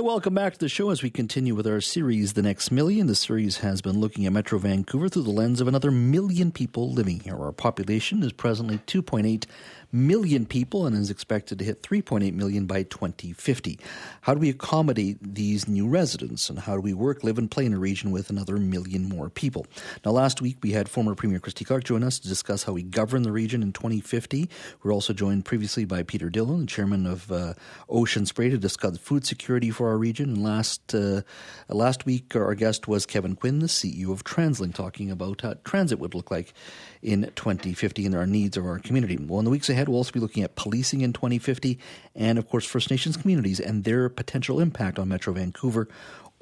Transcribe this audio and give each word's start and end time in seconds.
Hey, 0.00 0.06
welcome 0.06 0.34
back 0.34 0.54
to 0.54 0.58
the 0.58 0.70
show 0.70 0.88
as 0.88 1.02
we 1.02 1.10
continue 1.10 1.54
with 1.54 1.66
our 1.66 1.82
series, 1.82 2.32
The 2.32 2.40
Next 2.40 2.70
Million. 2.70 3.06
The 3.06 3.14
series 3.14 3.58
has 3.58 3.82
been 3.82 4.00
looking 4.00 4.24
at 4.24 4.32
Metro 4.32 4.58
Vancouver 4.58 5.10
through 5.10 5.24
the 5.24 5.30
lens 5.30 5.60
of 5.60 5.68
another 5.68 5.90
million 5.90 6.52
people 6.52 6.90
living 6.90 7.20
here. 7.20 7.36
Our 7.36 7.52
population 7.52 8.22
is 8.22 8.32
presently 8.32 8.78
2.8 8.86 9.44
million 9.92 10.46
people 10.46 10.86
and 10.86 10.96
is 10.96 11.10
expected 11.10 11.58
to 11.58 11.64
hit 11.64 11.82
3.8 11.82 12.32
million 12.32 12.66
by 12.66 12.84
2050. 12.84 13.78
How 14.22 14.34
do 14.34 14.40
we 14.40 14.48
accommodate 14.48 15.18
these 15.34 15.68
new 15.68 15.88
residents 15.88 16.48
and 16.48 16.60
how 16.60 16.74
do 16.74 16.80
we 16.80 16.94
work, 16.94 17.24
live, 17.24 17.38
and 17.38 17.50
play 17.50 17.66
in 17.66 17.74
a 17.74 17.78
region 17.78 18.10
with 18.10 18.30
another 18.30 18.56
million 18.56 19.08
more 19.08 19.28
people? 19.28 19.66
Now, 20.04 20.12
last 20.12 20.40
week 20.40 20.58
we 20.62 20.72
had 20.72 20.88
former 20.88 21.14
Premier 21.14 21.40
Christy 21.40 21.64
Clark 21.64 21.84
join 21.84 22.04
us 22.04 22.18
to 22.20 22.28
discuss 22.28 22.62
how 22.64 22.72
we 22.72 22.82
govern 22.82 23.22
the 23.22 23.32
region 23.32 23.62
in 23.62 23.72
2050. 23.72 24.38
We 24.38 24.48
were 24.82 24.92
also 24.92 25.12
joined 25.12 25.44
previously 25.44 25.84
by 25.84 26.04
Peter 26.04 26.30
Dhillon, 26.30 26.60
the 26.60 26.66
chairman 26.66 27.06
of 27.06 27.30
uh, 27.30 27.54
Ocean 27.88 28.26
Spray, 28.26 28.48
to 28.48 28.58
discuss 28.58 28.96
food 28.96 29.26
security 29.26 29.70
for 29.70 29.89
our 29.90 29.98
region. 29.98 30.42
Last 30.42 30.94
uh, 30.94 31.22
last 31.68 32.06
week, 32.06 32.34
our 32.34 32.54
guest 32.54 32.88
was 32.88 33.04
Kevin 33.06 33.36
Quinn, 33.36 33.58
the 33.58 33.66
CEO 33.66 34.10
of 34.10 34.24
TransLink, 34.24 34.74
talking 34.74 35.10
about 35.10 35.42
how 35.42 35.54
transit 35.64 35.98
would 35.98 36.14
look 36.14 36.30
like 36.30 36.54
in 37.02 37.30
2050 37.36 38.06
and 38.06 38.14
our 38.14 38.26
needs 38.26 38.56
of 38.56 38.64
our 38.64 38.78
community. 38.78 39.16
Well, 39.16 39.40
in 39.40 39.44
the 39.44 39.50
weeks 39.50 39.68
ahead, 39.68 39.88
we'll 39.88 39.98
also 39.98 40.12
be 40.12 40.20
looking 40.20 40.42
at 40.42 40.56
policing 40.56 41.02
in 41.02 41.12
2050 41.12 41.78
and, 42.14 42.38
of 42.38 42.48
course, 42.48 42.64
First 42.64 42.90
Nations 42.90 43.16
communities 43.16 43.60
and 43.60 43.84
their 43.84 44.08
potential 44.08 44.60
impact 44.60 44.98
on 44.98 45.08
Metro 45.08 45.32
Vancouver 45.32 45.88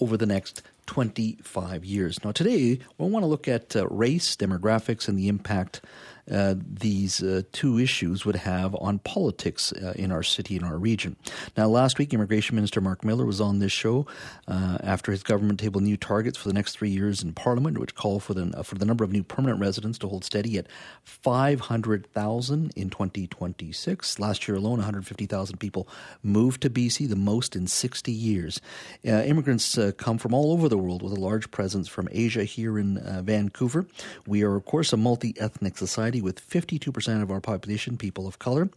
over 0.00 0.16
the 0.16 0.26
next 0.26 0.62
25 0.86 1.84
years. 1.84 2.24
Now, 2.24 2.32
today, 2.32 2.78
we 2.98 3.08
want 3.08 3.22
to 3.22 3.26
look 3.26 3.48
at 3.48 3.76
uh, 3.76 3.86
race, 3.88 4.36
demographics, 4.36 5.08
and 5.08 5.18
the 5.18 5.28
impact 5.28 5.82
uh, 6.30 6.54
these 6.58 7.22
uh, 7.22 7.42
two 7.52 7.78
issues 7.78 8.24
would 8.24 8.36
have 8.36 8.74
on 8.76 8.98
politics 9.00 9.72
uh, 9.72 9.92
in 9.96 10.12
our 10.12 10.22
city 10.22 10.56
and 10.56 10.64
our 10.64 10.78
region. 10.78 11.16
Now, 11.56 11.68
last 11.68 11.98
week, 11.98 12.12
Immigration 12.12 12.54
Minister 12.54 12.80
Marc 12.80 13.04
Miller 13.04 13.24
was 13.24 13.40
on 13.40 13.58
this 13.58 13.72
show 13.72 14.06
uh, 14.46 14.78
after 14.82 15.12
his 15.12 15.22
government 15.22 15.60
tabled 15.60 15.84
new 15.84 15.96
targets 15.96 16.36
for 16.36 16.48
the 16.48 16.54
next 16.54 16.76
three 16.76 16.90
years 16.90 17.22
in 17.22 17.32
Parliament, 17.32 17.78
which 17.78 17.94
call 17.94 18.20
for 18.20 18.34
the 18.34 18.48
for 18.62 18.74
the 18.76 18.84
number 18.84 19.04
of 19.04 19.12
new 19.12 19.22
permanent 19.22 19.60
residents 19.60 19.98
to 19.98 20.08
hold 20.08 20.24
steady 20.24 20.58
at 20.58 20.66
500,000 21.04 22.72
in 22.76 22.90
2026. 22.90 24.18
Last 24.18 24.48
year 24.48 24.56
alone, 24.56 24.78
150,000 24.78 25.58
people 25.58 25.88
moved 26.22 26.62
to 26.62 26.70
BC, 26.70 27.08
the 27.08 27.16
most 27.16 27.56
in 27.56 27.66
60 27.66 28.12
years. 28.12 28.60
Immigrants 29.04 29.78
come 29.96 30.18
from 30.18 30.34
all 30.34 30.52
over 30.52 30.68
the 30.68 30.78
world 30.78 31.02
with 31.02 31.12
a 31.12 31.20
large 31.20 31.50
presence 31.50 31.88
from 31.88 32.08
Asia 32.10 32.44
here 32.44 32.78
in 32.78 32.98
Vancouver. 33.24 33.86
We 34.26 34.42
are, 34.42 34.56
of 34.56 34.64
course, 34.64 34.92
a 34.92 34.96
multi 34.96 35.34
ethnic 35.38 35.78
society 35.78 36.17
society 36.18 36.22
with 36.22 36.48
52% 36.48 37.22
of 37.22 37.30
our 37.30 37.40
population 37.40 37.96
people 37.96 38.26
of 38.26 38.38
color. 38.38 38.68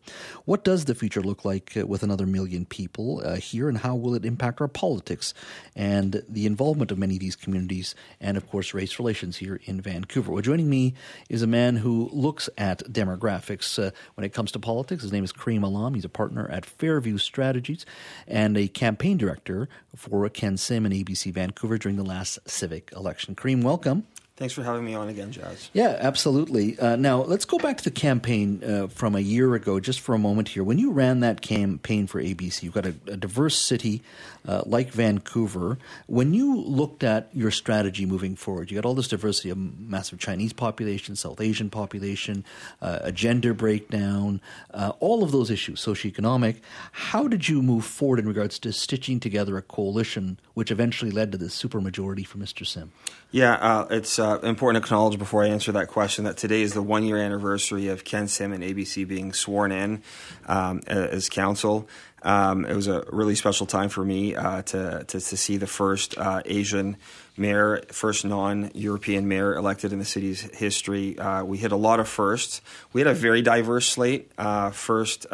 What 0.46 0.64
does 0.64 0.86
the 0.86 0.96
future 0.96 1.22
look 1.22 1.46
like 1.46 1.76
uh, 1.78 1.86
with 1.86 2.04
another 2.04 2.26
million 2.26 2.66
people 2.66 3.22
uh, 3.24 3.36
here, 3.36 3.70
and 3.70 3.80
how 3.80 3.96
will 3.96 4.16
it 4.16 4.26
impact 4.26 4.62
our 4.62 4.68
politics 4.68 5.34
and 5.76 6.24
the 6.30 6.46
involvement 6.46 6.92
of 6.92 6.98
many 6.98 7.16
of 7.16 7.20
these 7.20 7.36
communities, 7.36 7.96
and 8.20 8.38
of 8.38 8.50
course, 8.50 8.74
race 8.74 9.00
relations 9.00 9.38
here 9.38 9.60
in 9.66 9.82
Vancouver? 9.82 10.32
Well, 10.32 10.42
joining 10.42 10.70
me 10.70 10.94
is 11.30 11.42
a 11.42 11.48
man 11.48 11.78
who 11.78 12.10
looks 12.12 12.50
at 12.58 12.84
demographics 12.92 13.80
uh, 13.80 13.92
when 14.16 14.26
it 14.26 14.34
comes 14.34 14.52
to 14.52 14.60
politics. 14.60 15.04
His 15.04 15.12
name 15.12 15.24
is 15.24 15.34
Kareem 15.34 15.64
Allam. 15.64 15.94
He's 15.96 16.06
a 16.06 16.10
partner 16.10 16.48
at 16.50 16.66
Fairview 16.66 17.18
Strategies 17.18 17.86
and 18.28 18.58
a 18.58 18.68
campaign 18.68 19.18
director 19.18 19.68
for 19.96 20.30
Ken 20.30 20.58
Sim 20.58 20.86
and 20.86 20.94
ABC 20.94 21.34
Vancouver 21.34 21.78
during 21.78 21.98
the 21.98 22.04
last 22.04 22.40
civic 22.46 22.92
election. 22.94 23.36
Kareem, 23.36 23.64
welcome. 23.64 24.06
Thanks 24.42 24.56
for 24.56 24.64
having 24.64 24.84
me 24.84 24.96
on 24.96 25.08
again, 25.08 25.32
Jas. 25.32 25.70
Yeah, 25.72 26.00
absolutely. 26.00 26.80
Uh, 26.80 26.96
now, 26.96 27.22
let's 27.22 27.46
go 27.46 27.60
back 27.60 27.78
to 27.78 27.84
the 27.84 27.92
campaign 27.92 28.64
uh, 28.64 28.88
from 28.88 29.14
a 29.14 29.20
year 29.20 29.54
ago, 29.54 29.80
just 29.80 30.00
for 30.00 30.16
a 30.16 30.18
moment 30.18 30.48
here. 30.48 30.64
When 30.64 30.80
you 30.80 30.90
ran 30.90 31.20
that 31.20 31.44
campaign 31.44 32.08
for 32.08 32.20
ABC, 32.20 32.64
you've 32.64 32.74
got 32.74 32.88
a, 32.88 32.96
a 33.06 33.18
diverse 33.18 33.56
city 33.56 34.02
uh, 34.48 34.64
like 34.66 34.90
Vancouver. 34.90 35.78
When 36.08 36.34
you 36.34 36.60
looked 36.60 37.04
at 37.04 37.30
your 37.34 37.52
strategy 37.52 38.08
moving 38.08 38.36
forward, 38.36 38.72
you 38.72 38.78
got 38.82 38.88
all 38.88 38.96
this 38.96 39.10
diversity, 39.10 39.52
a 39.52 39.56
massive 39.56 40.18
Chinese 40.18 40.54
population, 40.54 41.16
South 41.16 41.40
Asian 41.40 41.70
population, 41.70 42.44
uh, 42.82 42.98
a 43.02 43.12
gender 43.12 43.54
breakdown, 43.54 44.42
uh, 44.74 44.94
all 45.00 45.24
of 45.24 45.32
those 45.32 45.52
issues, 45.52 45.86
socioeconomic. 45.86 46.56
How 46.92 47.28
did 47.28 47.48
you 47.48 47.62
move 47.62 47.86
forward 47.86 48.18
in 48.18 48.28
regards 48.28 48.58
to 48.58 48.74
stitching 48.74 49.20
together 49.20 49.56
a 49.58 49.62
coalition, 49.62 50.40
which 50.56 50.72
eventually 50.72 51.12
led 51.12 51.32
to 51.32 51.38
the 51.38 51.46
supermajority 51.46 52.26
for 52.26 52.40
Mr. 52.40 52.66
Sim? 52.66 52.92
Yeah, 53.30 53.54
uh, 53.54 53.88
it's 53.92 54.18
uh, 54.32 54.40
important 54.40 54.84
to 54.84 54.88
acknowledge 54.88 55.18
before 55.18 55.44
I 55.44 55.48
answer 55.48 55.72
that 55.74 55.88
question 55.88 56.26
that 56.26 56.38
today 56.38 56.62
is 56.62 56.74
the 56.74 56.82
one 56.82 57.04
year 57.04 57.18
anniversary 57.18 57.88
of 57.90 58.04
Ken 58.04 58.28
Sim 58.28 58.54
and 58.54 58.64
ABC 58.64 59.08
being 59.08 59.34
sworn 59.34 59.72
in 59.72 60.02
um, 60.48 60.82
as 60.88 61.30
council. 61.30 61.88
Um, 62.24 62.66
it 62.66 62.76
was 62.76 62.88
a 62.88 63.04
really 63.12 63.36
special 63.36 63.66
time 63.66 63.90
for 63.90 64.06
me 64.06 64.36
uh, 64.36 64.62
to, 64.62 65.04
to, 65.06 65.20
to 65.20 65.38
see 65.38 65.58
the 65.58 65.68
first 65.68 66.18
uh, 66.18 66.42
Asian 66.46 66.98
mayor, 67.36 67.82
first 67.88 68.24
non-European 68.24 69.28
mayor 69.28 69.56
elected 69.56 69.92
in 69.92 69.98
the 69.98 70.06
city's 70.06 70.42
history. 70.56 71.18
Uh, 71.18 71.44
we 71.44 71.58
hit 71.58 71.72
a 71.72 71.78
lot 71.78 72.00
of 72.00 72.08
firsts. 72.08 72.62
We 72.94 73.02
had 73.02 73.08
a 73.08 73.16
very 73.16 73.42
diverse 73.42 73.88
slate. 73.88 74.32
Uh, 74.38 74.70
first 74.70 75.26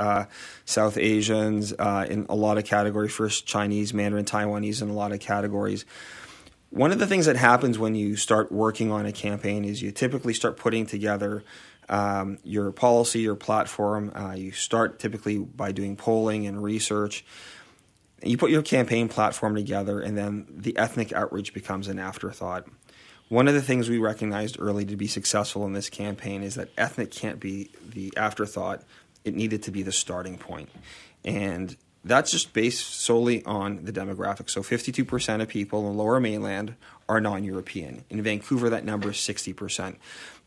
South 0.65 0.97
Asians 0.97 1.73
in 1.73 2.25
a 2.29 2.35
lot 2.35 2.57
of 2.57 2.63
categories. 2.63 3.11
First 3.11 3.45
Chinese, 3.45 3.93
Mandarin, 3.93 4.25
Taiwanese 4.25 4.81
in 4.81 4.89
a 4.89 4.93
lot 4.93 5.11
of 5.11 5.19
categories. 5.19 5.85
One 6.69 6.91
of 6.91 6.99
the 6.99 7.07
things 7.07 7.25
that 7.25 7.37
happens 7.37 7.79
when 7.79 7.95
you 7.95 8.17
start 8.17 8.51
working 8.51 8.91
on 8.91 9.05
a 9.05 9.11
campaign 9.11 9.63
is 9.63 9.81
you 9.81 9.91
typically 9.91 10.33
start 10.33 10.57
putting 10.57 10.85
together 10.85 11.43
um, 11.89 12.37
your 12.43 12.71
policy, 12.71 13.21
your 13.21 13.35
platform. 13.35 14.11
Uh, 14.13 14.33
you 14.33 14.51
start 14.51 14.99
typically 14.99 15.37
by 15.37 15.71
doing 15.71 15.95
polling 15.95 16.45
and 16.45 16.61
research. 16.61 17.23
You 18.21 18.37
put 18.37 18.51
your 18.51 18.63
campaign 18.63 19.07
platform 19.07 19.55
together, 19.55 20.01
and 20.01 20.17
then 20.17 20.47
the 20.49 20.77
ethnic 20.77 21.13
outreach 21.13 21.53
becomes 21.53 21.87
an 21.87 21.99
afterthought. 21.99 22.67
One 23.29 23.47
of 23.47 23.53
the 23.53 23.61
things 23.61 23.89
we 23.89 23.99
recognized 23.99 24.57
early 24.59 24.85
to 24.85 24.95
be 24.95 25.07
successful 25.07 25.65
in 25.65 25.73
this 25.73 25.89
campaign 25.89 26.43
is 26.43 26.55
that 26.55 26.69
ethnic 26.77 27.11
can't 27.11 27.39
be 27.39 27.69
the 27.87 28.11
afterthought, 28.17 28.83
it 29.23 29.35
needed 29.35 29.63
to 29.63 29.71
be 29.71 29.83
the 29.83 29.91
starting 29.91 30.37
point. 30.37 30.69
And 31.23 31.75
that's 32.07 32.31
just 32.31 32.53
based 32.53 32.85
solely 32.85 33.43
on 33.45 33.83
the 33.83 33.91
demographics. 33.91 34.51
So 34.51 34.61
52% 34.61 35.41
of 35.41 35.47
people 35.47 35.89
in 35.89 35.97
lower 35.97 36.19
mainland 36.19 36.75
are 37.09 37.21
non 37.21 37.43
European. 37.43 38.03
In 38.09 38.21
Vancouver, 38.21 38.69
that 38.69 38.85
number 38.85 39.09
is 39.09 39.17
60%. 39.17 39.95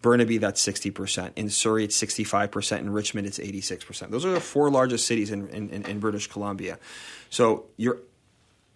Burnaby, 0.03 0.39
that's 0.39 0.65
60%. 0.67 1.33
In 1.37 1.51
Surrey, 1.51 1.85
it's 1.85 2.01
65%. 2.03 2.79
In 2.79 2.91
Richmond, 2.91 3.27
it's 3.27 3.39
86%. 3.39 4.11
Those 4.11 4.25
are 4.25 4.31
the 4.31 4.41
four 4.41 4.71
largest 4.71 5.07
cities 5.07 5.31
in, 5.31 5.49
in, 5.49 5.71
in 5.71 6.01
British 6.01 6.27
Columbia. 6.27 6.79
So 7.29 7.67
your 7.77 7.99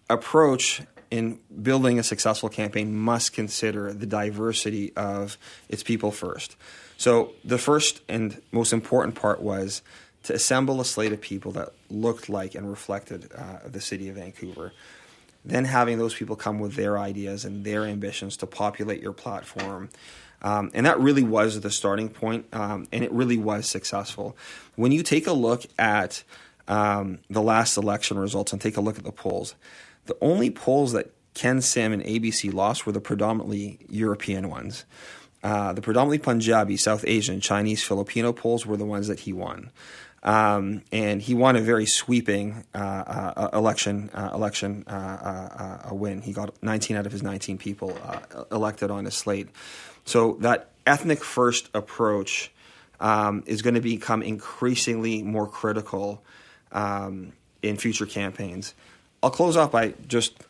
approach 0.09 0.83
in 1.09 1.39
building 1.61 1.97
a 1.99 2.03
successful 2.03 2.49
campaign 2.49 2.95
must 2.95 3.33
consider 3.33 3.93
the 3.93 4.05
diversity 4.05 4.93
of 4.95 5.37
its 5.69 5.83
people 5.83 6.11
first. 6.11 6.55
So 6.97 7.33
the 7.43 7.57
first 7.57 8.01
and 8.07 8.41
most 8.51 8.73
important 8.73 9.15
part 9.15 9.41
was 9.41 9.81
to 10.25 10.33
assemble 10.33 10.81
a 10.81 10.85
slate 10.85 11.13
of 11.13 11.21
people 11.21 11.51
that 11.53 11.69
looked 11.89 12.29
like 12.29 12.55
and 12.55 12.69
reflected 12.69 13.31
uh, 13.35 13.59
the 13.65 13.81
city 13.81 14.09
of 14.09 14.15
Vancouver. 14.15 14.73
Then 15.43 15.65
having 15.65 15.99
those 15.99 16.15
people 16.15 16.35
come 16.35 16.59
with 16.59 16.73
their 16.75 16.97
ideas 16.97 17.45
and 17.45 17.63
their 17.63 17.85
ambitions 17.85 18.35
to 18.37 18.47
populate 18.47 19.01
your 19.01 19.13
platform. 19.13 19.89
Um, 20.41 20.71
and 20.73 20.85
that 20.85 20.99
really 20.99 21.23
was 21.23 21.61
the 21.61 21.71
starting 21.71 22.09
point, 22.09 22.45
um, 22.53 22.87
and 22.91 23.03
it 23.03 23.11
really 23.11 23.37
was 23.37 23.67
successful. 23.67 24.35
When 24.75 24.91
you 24.91 25.01
take 25.01 25.27
a 25.27 25.33
look 25.33 25.65
at 25.77 26.23
um, 26.67 27.19
the 27.29 27.41
last 27.41 27.77
election 27.77 28.17
results 28.17 28.51
and 28.51 28.61
take 28.61 28.77
a 28.77 28.81
look 28.81 28.97
at 28.97 29.03
the 29.03 29.11
polls, 29.11 29.55
the 30.07 30.17
only 30.21 30.49
polls 30.49 30.91
that 30.93 31.11
Ken 31.35 31.61
Sim 31.61 31.93
and 31.93 32.03
ABC 32.03 32.51
lost 32.53 32.85
were 32.85 32.91
the 32.91 33.01
predominantly 33.01 33.79
European 33.89 34.49
ones. 34.49 34.85
Uh, 35.43 35.73
the 35.73 35.81
predominantly 35.81 36.17
Punjabi, 36.17 36.75
South 36.75 37.03
Asian, 37.05 37.39
Chinese, 37.39 37.83
Filipino 37.83 38.33
polls 38.33 38.65
were 38.65 38.77
the 38.77 38.85
ones 38.85 39.07
that 39.07 39.21
he 39.21 39.33
won. 39.33 39.69
Um, 40.25 40.81
and 40.91 41.21
he 41.21 41.35
won 41.35 41.55
a 41.55 41.61
very 41.61 41.85
sweeping 41.85 42.65
uh, 42.73 42.77
uh, 42.77 43.49
election 43.53 44.09
uh, 44.11 44.31
election 44.33 44.83
uh, 44.87 44.91
uh, 44.91 45.89
uh, 45.91 45.95
win. 45.95 46.21
He 46.23 46.33
got 46.33 46.51
19 46.63 46.97
out 46.97 47.05
of 47.05 47.11
his 47.11 47.21
19 47.21 47.59
people 47.59 47.95
elected 48.51 48.89
on 48.89 49.05
his 49.05 49.13
slate. 49.13 49.49
So 50.03 50.33
that 50.41 50.71
ethnic 50.87 51.23
first 51.23 51.69
approach 51.75 52.51
um, 52.99 53.43
is 53.45 53.61
going 53.61 53.75
to 53.75 53.81
become 53.81 54.23
increasingly 54.23 55.21
more 55.21 55.47
critical 55.47 56.23
um, 56.71 57.33
in 57.61 57.77
future 57.77 58.07
campaigns. 58.07 58.73
I'll 59.21 59.29
close 59.29 59.55
off 59.55 59.71
by 59.71 59.93
just 60.07 60.43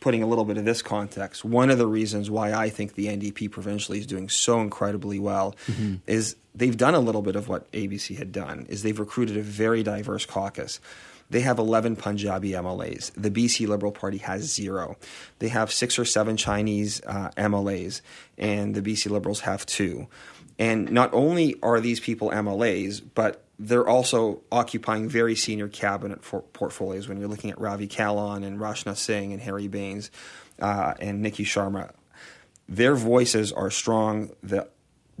putting 0.00 0.22
a 0.22 0.26
little 0.26 0.44
bit 0.44 0.56
of 0.58 0.64
this 0.64 0.82
context, 0.82 1.44
one 1.44 1.70
of 1.70 1.78
the 1.78 1.86
reasons 1.86 2.30
why 2.30 2.52
I 2.52 2.70
think 2.70 2.94
the 2.94 3.06
NDP 3.06 3.50
provincially 3.50 3.98
is 3.98 4.06
doing 4.06 4.28
so 4.28 4.60
incredibly 4.60 5.18
well 5.18 5.54
mm-hmm. 5.66 5.96
is 6.06 6.36
they've 6.54 6.76
done 6.76 6.94
a 6.94 7.00
little 7.00 7.22
bit 7.22 7.36
of 7.36 7.48
what 7.48 7.70
ABC 7.72 8.16
had 8.16 8.32
done. 8.32 8.66
Is 8.68 8.82
they've 8.82 8.98
recruited 8.98 9.36
a 9.36 9.42
very 9.42 9.82
diverse 9.82 10.26
caucus. 10.26 10.80
They 11.28 11.40
have 11.40 11.58
11 11.58 11.96
Punjabi 11.96 12.50
MLAs. 12.52 13.10
The 13.16 13.30
BC 13.30 13.66
Liberal 13.66 13.90
Party 13.90 14.18
has 14.18 14.42
zero. 14.42 14.96
They 15.40 15.48
have 15.48 15.72
six 15.72 15.98
or 15.98 16.04
seven 16.04 16.36
Chinese 16.36 17.02
uh, 17.04 17.30
MLAs, 17.36 18.00
and 18.38 18.74
the 18.74 18.82
BC 18.82 19.10
Liberals 19.10 19.40
have 19.40 19.66
two. 19.66 20.06
And 20.58 20.90
not 20.90 21.12
only 21.12 21.56
are 21.62 21.80
these 21.80 22.00
people 22.00 22.30
MLAs, 22.30 23.02
but 23.14 23.42
they're 23.58 23.86
also 23.86 24.42
occupying 24.52 25.08
very 25.08 25.34
senior 25.34 25.68
cabinet 25.68 26.20
portfolios 26.52 27.08
when 27.08 27.18
you're 27.18 27.28
looking 27.28 27.50
at 27.50 27.60
Ravi 27.60 27.88
Kahlon 27.88 28.44
and 28.44 28.58
Rachna 28.58 28.96
Singh 28.96 29.32
and 29.32 29.40
Harry 29.40 29.68
Bains 29.68 30.10
uh, 30.60 30.94
and 31.00 31.22
Nikki 31.22 31.44
Sharma. 31.44 31.92
Their 32.68 32.94
voices 32.94 33.52
are 33.52 33.70
strong. 33.70 34.30
The 34.42 34.68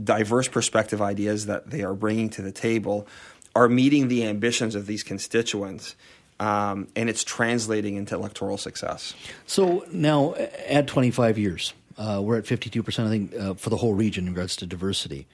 diverse 0.02 0.48
perspective 0.48 1.00
ideas 1.00 1.46
that 1.46 1.70
they 1.70 1.82
are 1.82 1.94
bringing 1.94 2.28
to 2.30 2.42
the 2.42 2.52
table 2.52 3.06
are 3.54 3.68
meeting 3.68 4.08
the 4.08 4.26
ambitions 4.26 4.74
of 4.74 4.86
these 4.86 5.02
constituents. 5.02 5.96
Um, 6.38 6.88
and 6.94 7.08
it's 7.08 7.24
translating 7.24 7.96
into 7.96 8.14
electoral 8.14 8.58
success. 8.58 9.14
So 9.46 9.86
now, 9.90 10.34
add 10.68 10.86
25 10.86 11.38
years. 11.38 11.72
Uh, 11.96 12.20
we're 12.22 12.36
at 12.36 12.44
52%, 12.44 13.06
I 13.06 13.08
think, 13.08 13.34
uh, 13.34 13.54
for 13.54 13.70
the 13.70 13.78
whole 13.78 13.94
region 13.94 14.26
in 14.26 14.34
regards 14.34 14.54
to 14.56 14.66
diversity. 14.66 15.26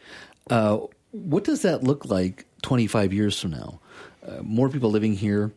Uh, 0.49 0.79
what 1.11 1.43
does 1.43 1.63
that 1.63 1.83
look 1.83 2.05
like 2.05 2.47
25 2.62 3.12
years 3.12 3.41
from 3.41 3.50
now? 3.53 3.81
Uh, 4.26 4.43
more 4.43 4.69
people 4.69 4.91
living 4.91 5.14
here. 5.14 5.53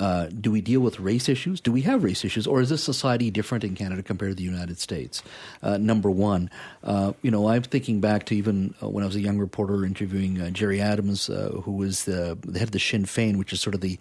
Uh, 0.00 0.26
do 0.26 0.50
we 0.50 0.60
deal 0.60 0.80
with 0.80 0.98
race 0.98 1.28
issues? 1.28 1.60
Do 1.60 1.70
we 1.70 1.82
have 1.82 2.02
race 2.02 2.24
issues, 2.24 2.48
or 2.48 2.60
is 2.60 2.68
this 2.68 2.82
society 2.82 3.30
different 3.30 3.62
in 3.62 3.76
Canada 3.76 4.02
compared 4.02 4.32
to 4.32 4.34
the 4.34 4.42
United 4.42 4.78
States? 4.78 5.22
Uh, 5.62 5.76
number 5.76 6.10
one, 6.10 6.50
uh, 6.82 7.12
you 7.22 7.30
know, 7.30 7.48
I'm 7.48 7.62
thinking 7.62 8.00
back 8.00 8.26
to 8.26 8.36
even 8.36 8.74
uh, 8.82 8.88
when 8.88 9.04
I 9.04 9.06
was 9.06 9.14
a 9.14 9.20
young 9.20 9.38
reporter 9.38 9.84
interviewing 9.84 10.40
uh, 10.40 10.50
Gerry 10.50 10.80
Adams, 10.80 11.26
who 11.26 11.70
was 11.70 12.06
the, 12.06 12.36
the, 12.40 12.58
head 12.58 12.68
of 12.68 12.72
the 12.72 12.80
Sinn 12.80 13.04
Féin, 13.04 13.36
which 13.36 13.52
is 13.52 13.60
sort 13.60 13.76
of 13.76 13.82
the 13.82 13.98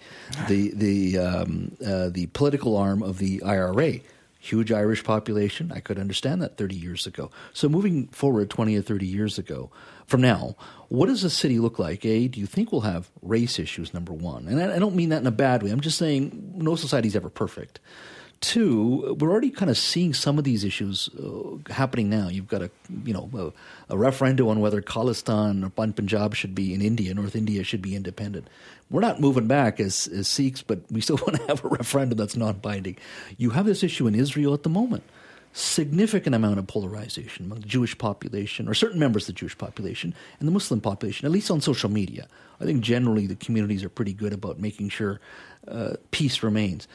the 0.47 0.71
the 0.73 1.17
um, 1.19 1.77
the 1.79 2.27
political 2.33 2.75
arm 2.75 3.03
of 3.03 3.19
the 3.19 3.43
IRA 3.43 3.99
huge 4.43 4.73
Irish 4.73 5.05
population. 5.05 5.71
I 5.73 5.79
could 5.79 5.97
understand 5.97 6.41
that 6.41 6.57
30 6.57 6.75
years 6.75 7.07
ago. 7.07 7.31
So 7.53 7.69
moving 7.69 8.07
forward 8.07 8.49
20 8.49 8.75
or 8.75 8.81
30 8.81 9.05
years 9.05 9.39
ago, 9.39 9.71
from 10.07 10.21
now, 10.21 10.55
what 10.89 11.07
does 11.07 11.21
the 11.21 11.29
city 11.29 11.59
look 11.59 11.79
like? 11.79 12.05
A, 12.05 12.27
do 12.27 12.39
you 12.39 12.45
think 12.45 12.71
we'll 12.71 12.81
have 12.81 13.09
race 13.21 13.57
issues, 13.57 13.93
number 13.93 14.13
one? 14.13 14.47
And 14.47 14.61
I, 14.61 14.75
I 14.75 14.79
don't 14.79 14.95
mean 14.95 15.09
that 15.09 15.21
in 15.21 15.27
a 15.27 15.31
bad 15.31 15.63
way. 15.63 15.71
I'm 15.71 15.81
just 15.81 15.97
saying 15.97 16.53
no 16.55 16.75
society 16.75 17.07
is 17.07 17.15
ever 17.15 17.29
perfect. 17.29 17.79
Two, 18.41 19.15
we're 19.19 19.31
already 19.31 19.49
kind 19.49 19.71
of 19.71 19.77
seeing 19.77 20.13
some 20.13 20.37
of 20.37 20.43
these 20.43 20.65
issues 20.65 21.09
uh, 21.17 21.71
happening 21.73 22.09
now. 22.09 22.27
You've 22.27 22.49
got 22.49 22.61
a, 22.61 22.69
you 23.05 23.13
know, 23.13 23.29
a, 23.89 23.93
a 23.93 23.97
referendum 23.97 24.49
on 24.49 24.59
whether 24.59 24.81
Khalistan 24.81 25.65
or 25.65 25.69
Punjab 25.69 26.35
should 26.35 26.53
be 26.53 26.73
in 26.73 26.81
India, 26.81 27.13
North 27.13 27.37
India 27.37 27.63
should 27.63 27.81
be 27.81 27.95
independent. 27.95 28.49
We're 28.91 29.01
not 29.01 29.21
moving 29.21 29.47
back 29.47 29.79
as, 29.79 30.07
as 30.07 30.27
Sikhs, 30.27 30.61
but 30.61 30.81
we 30.91 30.99
still 30.99 31.15
want 31.25 31.37
to 31.37 31.47
have 31.47 31.63
a 31.63 31.69
referendum 31.69 32.17
that's 32.17 32.35
not 32.35 32.61
binding. 32.61 32.97
You 33.37 33.51
have 33.51 33.65
this 33.65 33.81
issue 33.81 34.07
in 34.07 34.13
Israel 34.13 34.53
at 34.53 34.63
the 34.63 34.69
moment 34.69 35.03
significant 35.53 36.35
amount 36.35 36.57
of 36.57 36.67
polarization 36.67 37.45
among 37.45 37.59
the 37.61 37.67
Jewish 37.67 37.97
population, 37.97 38.67
or 38.67 38.73
certain 38.73 38.99
members 38.99 39.23
of 39.23 39.27
the 39.27 39.39
Jewish 39.39 39.57
population, 39.57 40.13
and 40.39 40.47
the 40.47 40.51
Muslim 40.51 40.81
population, 40.81 41.25
at 41.25 41.31
least 41.31 41.51
on 41.51 41.61
social 41.61 41.89
media. 41.89 42.27
I 42.59 42.65
think 42.65 42.81
generally 42.81 43.27
the 43.27 43.35
communities 43.35 43.83
are 43.83 43.89
pretty 43.89 44.13
good 44.13 44.33
about 44.33 44.59
making 44.59 44.89
sure 44.89 45.21
uh, 45.67 45.93
peace 46.11 46.43
remains. 46.43 46.87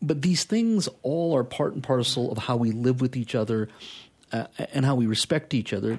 But 0.00 0.22
these 0.22 0.44
things 0.44 0.88
all 1.02 1.36
are 1.36 1.44
part 1.44 1.74
and 1.74 1.82
parcel 1.82 2.32
of 2.32 2.38
how 2.38 2.56
we 2.56 2.70
live 2.70 3.00
with 3.00 3.16
each 3.16 3.34
other 3.34 3.68
uh, 4.32 4.46
and 4.72 4.84
how 4.84 4.94
we 4.94 5.06
respect 5.06 5.54
each 5.54 5.72
other. 5.72 5.98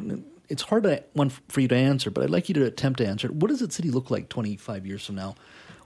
It's 0.49 0.63
hard 0.63 0.83
to, 0.83 1.03
one 1.13 1.29
for 1.29 1.61
you 1.61 1.67
to 1.67 1.75
answer, 1.75 2.09
but 2.09 2.23
I'd 2.23 2.29
like 2.29 2.49
you 2.49 2.55
to 2.55 2.65
attempt 2.65 2.99
to 2.99 3.07
answer 3.07 3.27
it. 3.27 3.35
What 3.35 3.49
does 3.49 3.59
the 3.59 3.71
city 3.71 3.91
look 3.91 4.09
like 4.09 4.29
25 4.29 4.85
years 4.85 5.05
from 5.05 5.15
now 5.15 5.35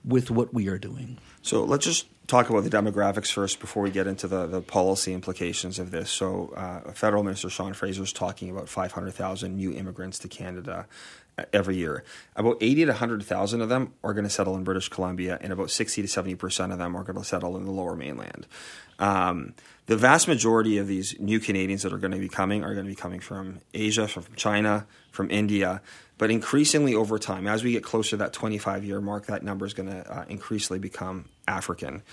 with 0.03 0.31
what 0.31 0.53
we 0.53 0.67
are 0.67 0.77
doing? 0.77 1.17
So 1.41 1.63
let's 1.63 1.85
just 1.85 2.07
talk 2.27 2.49
about 2.49 2.63
the 2.63 2.69
demographics 2.69 3.31
first 3.31 3.59
before 3.59 3.83
we 3.83 3.91
get 3.91 4.07
into 4.07 4.27
the, 4.27 4.47
the 4.47 4.61
policy 4.61 5.13
implications 5.13 5.79
of 5.79 5.91
this. 5.91 6.09
So, 6.09 6.53
uh, 6.55 6.91
Federal 6.93 7.23
Minister 7.23 7.49
Sean 7.49 7.73
Fraser 7.73 8.03
is 8.03 8.13
talking 8.13 8.49
about 8.49 8.69
500,000 8.69 9.55
new 9.55 9.73
immigrants 9.73 10.19
to 10.19 10.27
Canada 10.27 10.87
every 11.53 11.75
year. 11.75 12.03
About 12.35 12.57
80 12.61 12.85
to 12.85 12.91
100,000 12.91 13.61
of 13.61 13.69
them 13.69 13.93
are 14.03 14.13
going 14.13 14.23
to 14.23 14.29
settle 14.29 14.55
in 14.55 14.63
British 14.63 14.89
Columbia, 14.89 15.37
and 15.41 15.51
about 15.53 15.71
60 15.71 16.01
to 16.01 16.07
70 16.07 16.35
percent 16.35 16.71
of 16.71 16.77
them 16.77 16.95
are 16.95 17.03
going 17.03 17.17
to 17.17 17.23
settle 17.23 17.57
in 17.57 17.65
the 17.65 17.71
Lower 17.71 17.95
Mainland. 17.95 18.47
Um, 18.99 19.55
the 19.87 19.97
vast 19.97 20.27
majority 20.27 20.77
of 20.77 20.87
these 20.87 21.19
new 21.19 21.39
Canadians 21.39 21.81
that 21.83 21.91
are 21.91 21.97
going 21.97 22.11
to 22.11 22.19
be 22.19 22.29
coming 22.29 22.63
are 22.63 22.73
going 22.73 22.85
to 22.85 22.91
be 22.91 22.95
coming 22.95 23.19
from 23.19 23.59
Asia, 23.73 24.07
from 24.07 24.25
China, 24.35 24.85
from 25.11 25.29
India. 25.31 25.81
But 26.17 26.29
increasingly 26.29 26.93
over 26.93 27.17
time, 27.17 27.47
as 27.47 27.63
we 27.63 27.71
get 27.71 27.83
closer 27.83 28.11
to 28.11 28.17
that 28.17 28.31
25 28.31 28.85
year 28.85 29.01
mark, 29.01 29.25
that 29.25 29.43
number 29.43 29.65
is 29.65 29.73
going 29.73 29.89
to 29.89 30.09
uh, 30.09 30.25
increasingly 30.29 30.79
become 30.79 31.25
African. 31.47 32.03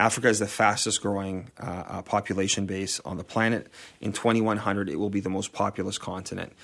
Africa 0.00 0.28
is 0.28 0.38
the 0.38 0.46
fastest 0.46 1.02
growing 1.02 1.50
uh, 1.60 1.84
uh, 1.86 2.02
population 2.02 2.64
base 2.64 3.00
on 3.00 3.18
the 3.18 3.24
planet. 3.24 3.70
In 4.00 4.14
2100, 4.14 4.88
it 4.88 4.96
will 4.96 5.10
be 5.10 5.20
the 5.20 5.28
most 5.28 5.52
populous 5.52 5.98
continent. 5.98 6.54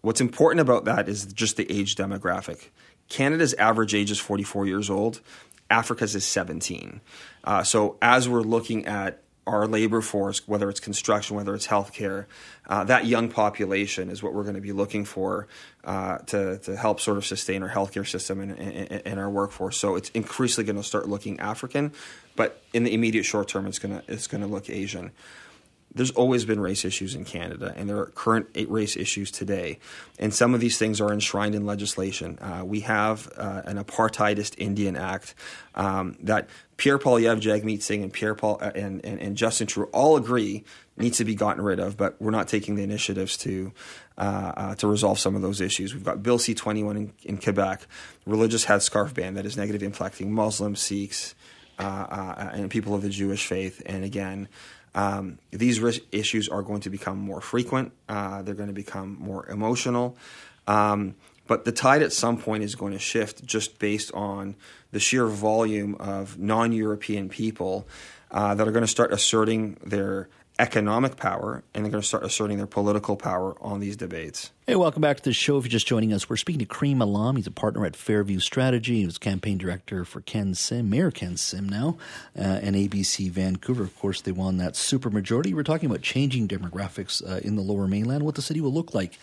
What's 0.00 0.20
important 0.20 0.60
about 0.60 0.84
that 0.84 1.08
is 1.08 1.26
just 1.26 1.56
the 1.56 1.70
age 1.70 1.96
demographic. 1.96 2.68
Canada's 3.08 3.54
average 3.54 3.94
age 3.94 4.10
is 4.10 4.18
44 4.18 4.66
years 4.66 4.90
old. 4.90 5.20
Africa's 5.70 6.14
is 6.14 6.24
17. 6.24 7.00
Uh, 7.44 7.62
so 7.62 7.96
as 8.00 8.28
we're 8.28 8.42
looking 8.42 8.86
at 8.86 9.22
our 9.48 9.66
labor 9.66 10.02
force, 10.02 10.46
whether 10.46 10.68
it's 10.68 10.78
construction, 10.78 11.34
whether 11.34 11.54
it's 11.54 11.66
healthcare, 11.66 12.26
uh, 12.68 12.84
that 12.84 13.06
young 13.06 13.30
population 13.30 14.10
is 14.10 14.22
what 14.22 14.34
we're 14.34 14.42
going 14.42 14.54
to 14.54 14.60
be 14.60 14.72
looking 14.72 15.06
for 15.06 15.48
uh, 15.84 16.18
to, 16.18 16.58
to 16.58 16.76
help 16.76 17.00
sort 17.00 17.16
of 17.16 17.24
sustain 17.24 17.62
our 17.62 17.70
healthcare 17.70 18.06
system 18.06 18.40
and, 18.40 18.58
and, 18.58 19.02
and 19.06 19.18
our 19.18 19.30
workforce. 19.30 19.78
So 19.78 19.96
it's 19.96 20.10
increasingly 20.10 20.66
going 20.70 20.80
to 20.80 20.86
start 20.86 21.08
looking 21.08 21.40
African, 21.40 21.92
but 22.36 22.62
in 22.74 22.84
the 22.84 22.92
immediate 22.92 23.24
short 23.24 23.48
term, 23.48 23.66
it's 23.66 23.78
going 23.78 23.98
to 23.98 24.12
it's 24.12 24.26
going 24.26 24.42
to 24.42 24.46
look 24.46 24.68
Asian 24.68 25.12
there's 25.98 26.12
always 26.12 26.44
been 26.44 26.60
race 26.60 26.84
issues 26.84 27.14
in 27.14 27.24
Canada, 27.24 27.74
and 27.76 27.88
there 27.88 27.98
are 27.98 28.06
current 28.06 28.46
race 28.68 28.96
issues 28.96 29.30
today. 29.32 29.80
And 30.18 30.32
some 30.32 30.54
of 30.54 30.60
these 30.60 30.78
things 30.78 31.00
are 31.00 31.12
enshrined 31.12 31.56
in 31.56 31.66
legislation. 31.66 32.38
Uh, 32.38 32.64
we 32.64 32.80
have 32.80 33.28
uh, 33.36 33.62
an 33.64 33.82
apartheidist 33.82 34.54
Indian 34.58 34.96
Act 34.96 35.34
um, 35.74 36.16
that 36.22 36.48
Pierre 36.76 36.98
Poilievre, 36.98 37.40
Jagmeet 37.40 37.82
Singh, 37.82 38.04
and 38.04 38.12
Pierre 38.12 38.36
Paul 38.36 38.58
uh, 38.62 38.70
and, 38.76 39.04
and, 39.04 39.20
and, 39.20 39.36
Justin 39.36 39.66
Trudeau 39.66 39.90
all 39.92 40.16
agree 40.16 40.64
needs 40.96 41.18
to 41.18 41.24
be 41.24 41.34
gotten 41.34 41.62
rid 41.62 41.80
of, 41.80 41.96
but 41.96 42.14
we're 42.20 42.30
not 42.30 42.46
taking 42.46 42.76
the 42.76 42.84
initiatives 42.84 43.36
to 43.38 43.72
uh, 44.16 44.52
uh, 44.56 44.74
to 44.76 44.86
resolve 44.86 45.18
some 45.18 45.34
of 45.34 45.42
those 45.42 45.60
issues. 45.60 45.94
We've 45.94 46.04
got 46.04 46.22
Bill 46.22 46.38
C-21 46.38 46.96
in, 46.96 47.12
in 47.24 47.38
Quebec, 47.38 47.86
religious 48.24 48.64
headscarf 48.64 49.14
ban 49.14 49.34
that 49.34 49.46
is 49.46 49.56
negatively 49.56 49.88
impacting 49.88 50.28
Muslims, 50.28 50.80
Sikhs, 50.80 51.34
uh, 51.78 52.50
and 52.52 52.70
people 52.70 52.94
of 52.94 53.02
the 53.02 53.10
Jewish 53.10 53.46
faith, 53.46 53.82
and 53.84 54.04
again. 54.04 54.48
Um, 54.94 55.38
these 55.50 55.80
risk 55.80 56.02
issues 56.12 56.48
are 56.48 56.62
going 56.62 56.80
to 56.80 56.90
become 56.90 57.18
more 57.18 57.40
frequent. 57.40 57.92
Uh, 58.08 58.42
they're 58.42 58.54
going 58.54 58.68
to 58.68 58.74
become 58.74 59.16
more 59.20 59.46
emotional. 59.48 60.16
Um, 60.66 61.14
but 61.46 61.64
the 61.64 61.72
tide 61.72 62.02
at 62.02 62.12
some 62.12 62.36
point 62.36 62.62
is 62.62 62.74
going 62.74 62.92
to 62.92 62.98
shift 62.98 63.44
just 63.44 63.78
based 63.78 64.12
on 64.12 64.54
the 64.92 65.00
sheer 65.00 65.26
volume 65.26 65.94
of 65.96 66.38
non 66.38 66.72
European 66.72 67.28
people 67.28 67.88
uh, 68.30 68.54
that 68.54 68.68
are 68.68 68.70
going 68.70 68.84
to 68.84 68.90
start 68.90 69.12
asserting 69.12 69.78
their 69.84 70.28
economic 70.58 71.16
power 71.16 71.62
and 71.72 71.84
they're 71.84 71.90
going 71.90 72.02
to 72.02 72.06
start 72.06 72.24
asserting 72.24 72.56
their 72.56 72.66
political 72.66 73.16
power 73.16 73.54
on 73.60 73.80
these 73.80 73.96
debates. 73.96 74.50
Hey, 74.66 74.74
welcome 74.74 75.00
back 75.00 75.18
to 75.18 75.22
the 75.22 75.32
show. 75.32 75.56
If 75.56 75.64
you're 75.64 75.70
just 75.70 75.86
joining 75.86 76.12
us, 76.12 76.28
we're 76.28 76.36
speaking 76.36 76.58
to 76.58 76.66
Kareem 76.66 77.00
Allam. 77.00 77.36
He's 77.36 77.46
a 77.46 77.52
partner 77.52 77.86
at 77.86 77.94
Fairview 77.94 78.40
Strategy. 78.40 79.00
He 79.00 79.06
was 79.06 79.18
campaign 79.18 79.56
director 79.56 80.04
for 80.04 80.20
Ken 80.20 80.54
Sim, 80.54 80.90
Mayor 80.90 81.10
Ken 81.10 81.36
Sim 81.36 81.68
now, 81.68 81.96
uh, 82.36 82.42
and 82.42 82.74
ABC 82.74 83.30
Vancouver. 83.30 83.84
Of 83.84 83.98
course, 83.98 84.20
they 84.20 84.32
won 84.32 84.56
that 84.58 84.74
supermajority. 84.74 85.54
We're 85.54 85.62
talking 85.62 85.88
about 85.88 86.02
changing 86.02 86.48
demographics 86.48 87.26
uh, 87.26 87.38
in 87.38 87.56
the 87.56 87.62
lower 87.62 87.86
mainland, 87.86 88.24
what 88.24 88.34
the 88.34 88.42
city 88.42 88.60
will 88.60 88.72
look 88.72 88.94
like 88.94 89.18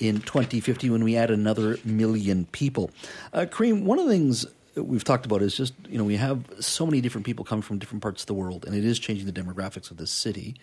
in 0.00 0.20
2050 0.20 0.90
when 0.90 1.04
we 1.04 1.16
add 1.16 1.30
another 1.30 1.78
million 1.84 2.46
people. 2.46 2.90
Uh, 3.32 3.46
Kareem, 3.48 3.84
one 3.84 3.98
of 3.98 4.06
the 4.06 4.12
things 4.12 4.46
we've 4.76 5.04
talked 5.04 5.26
about 5.26 5.42
is 5.42 5.56
just 5.56 5.74
you 5.88 5.98
know 5.98 6.04
we 6.04 6.16
have 6.16 6.44
so 6.60 6.86
many 6.86 7.00
different 7.00 7.26
people 7.26 7.44
coming 7.44 7.62
from 7.62 7.78
different 7.78 8.02
parts 8.02 8.22
of 8.22 8.26
the 8.26 8.34
world, 8.34 8.64
and 8.66 8.74
it 8.74 8.84
is 8.84 8.98
changing 8.98 9.26
the 9.26 9.32
demographics 9.32 9.90
of 9.90 9.96
this 9.96 10.10
city. 10.10 10.56